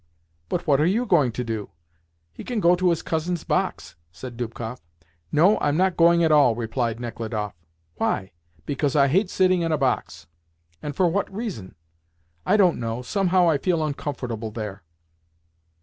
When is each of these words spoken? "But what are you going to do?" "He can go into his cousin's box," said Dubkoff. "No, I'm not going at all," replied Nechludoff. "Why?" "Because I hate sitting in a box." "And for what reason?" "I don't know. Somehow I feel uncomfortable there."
"But 0.49 0.65
what 0.65 0.81
are 0.81 0.87
you 0.87 1.05
going 1.05 1.31
to 1.33 1.43
do?" 1.43 1.69
"He 2.33 2.43
can 2.43 2.59
go 2.59 2.71
into 2.71 2.89
his 2.89 3.03
cousin's 3.03 3.43
box," 3.43 3.95
said 4.11 4.35
Dubkoff. 4.35 4.81
"No, 5.31 5.59
I'm 5.59 5.77
not 5.77 5.95
going 5.95 6.23
at 6.23 6.31
all," 6.31 6.55
replied 6.55 6.97
Nechludoff. 6.99 7.53
"Why?" 7.97 8.31
"Because 8.65 8.95
I 8.95 9.09
hate 9.09 9.29
sitting 9.29 9.61
in 9.61 9.71
a 9.71 9.77
box." 9.77 10.25
"And 10.81 10.95
for 10.95 11.07
what 11.07 11.31
reason?" 11.31 11.75
"I 12.47 12.57
don't 12.57 12.79
know. 12.79 13.03
Somehow 13.03 13.47
I 13.47 13.59
feel 13.59 13.85
uncomfortable 13.85 14.49
there." 14.49 14.81